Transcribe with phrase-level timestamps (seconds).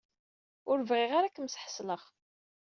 [0.69, 2.01] Ur bɣiɣ ara ad kem-ssḥeṣleɣ.